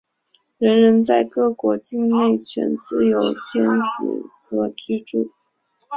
[0.57, 5.29] 人人在各国境内有权自由迁徙和居住。